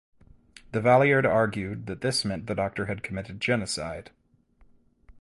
The 0.71 0.81
Valeyard 0.81 1.27
argued 1.27 1.85
that 1.85 2.01
this 2.01 2.25
meant 2.25 2.47
the 2.47 2.55
Doctor 2.55 2.87
had 2.87 3.03
committed 3.03 3.39
genocide. 3.39 4.09